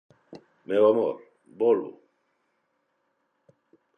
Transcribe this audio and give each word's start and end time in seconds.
Meu 0.69 0.83
amor, 0.91 1.13
volvo. 1.59 1.91